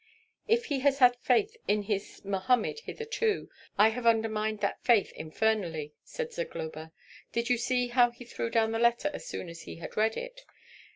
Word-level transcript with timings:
"If 0.47 0.65
he 0.65 0.79
has 0.79 0.97
had 0.97 1.15
faith 1.17 1.55
in 1.67 1.83
his 1.83 2.25
Mohammed 2.25 2.79
hitherto, 2.79 3.51
I 3.77 3.89
have 3.89 4.07
undermined 4.07 4.59
that 4.61 4.83
faith 4.83 5.11
infernally," 5.11 5.93
said 6.03 6.33
Zagloba. 6.33 6.91
"Did 7.31 7.51
you 7.51 7.59
see 7.59 7.89
how 7.89 8.09
he 8.09 8.25
threw 8.25 8.49
down 8.49 8.71
the 8.71 8.79
letter 8.79 9.11
as 9.13 9.27
soon 9.27 9.47
as 9.47 9.61
he 9.61 9.75
had 9.75 9.95
read 9.95 10.17
it? 10.17 10.43